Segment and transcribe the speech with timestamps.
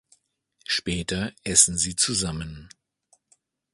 [0.65, 2.69] Später essen sie zusammen.